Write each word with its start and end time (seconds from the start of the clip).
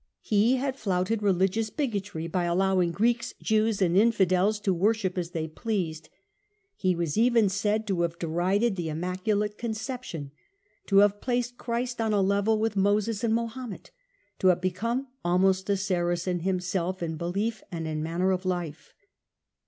He 0.23 0.55
had 0.55 0.77
flouted 0.79 1.21
religious 1.21 1.69
bigotry 1.69 2.25
by 2.25 2.45
allowing 2.45 2.91
Greeks, 2.91 3.35
Jews 3.39 3.83
and 3.83 3.95
Infidels 3.95 4.59
to 4.61 4.73
worship 4.73 5.15
as 5.15 5.29
they 5.29 5.47
pleased. 5.47 6.09
He 6.75 6.95
was 6.95 7.19
even 7.19 7.49
said 7.49 7.85
to 7.85 8.01
have 8.01 8.17
derided 8.17 8.77
the 8.77 8.89
Immaculate 8.89 9.59
Con 9.59 9.73
ception, 9.73 10.31
to 10.87 10.97
have 11.05 11.21
placed 11.21 11.57
Christ 11.59 12.01
on 12.01 12.13
a 12.13 12.19
level 12.23 12.57
with 12.57 12.75
Moses 12.75 13.23
and 13.23 13.35
Mahomet, 13.35 13.91
to 14.39 14.47
have 14.47 14.59
become 14.59 15.05
almost 15.23 15.69
a 15.69 15.77
Saracen 15.77 16.39
himself 16.39 17.03
in 17.03 17.15
belief 17.15 17.61
and 17.71 17.87
in 17.87 18.01
manner 18.01 18.31
of 18.31 18.43
life. 18.43 18.95